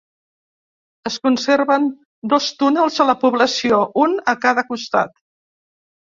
[1.09, 1.83] Es conserven
[2.33, 5.13] dos túnels a la població, un a cada costat.